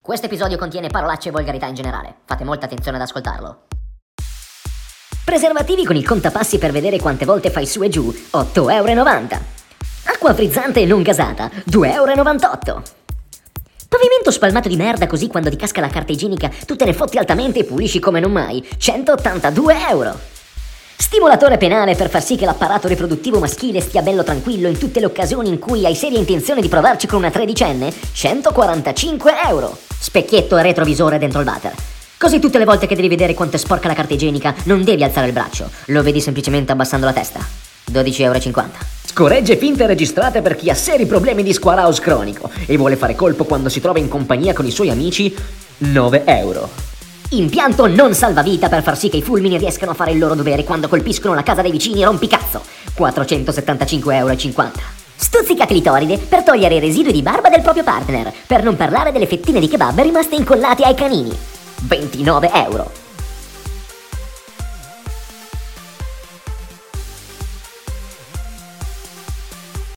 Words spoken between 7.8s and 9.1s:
e giù, 8,90 euro.